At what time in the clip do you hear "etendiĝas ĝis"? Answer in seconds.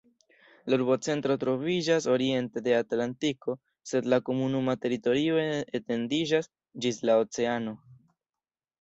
5.83-7.03